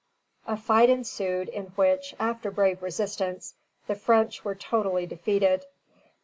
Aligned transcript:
A 0.47 0.57
fight 0.57 0.89
ensued, 0.89 1.47
in 1.49 1.65
which, 1.75 2.15
after 2.19 2.49
brave 2.49 2.81
resistance, 2.81 3.53
the 3.85 3.93
French 3.93 4.43
were 4.43 4.55
totally 4.55 5.05
defeated. 5.05 5.63